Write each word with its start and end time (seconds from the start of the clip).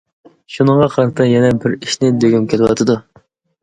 شۇنىڭغا 0.55 0.87
قارىتا 0.95 1.29
يەنە 1.33 1.53
بىر 1.61 1.79
ئىشنى 1.79 2.13
دېگۈم 2.27 2.53
كېلىۋاتىدۇ. 2.53 3.03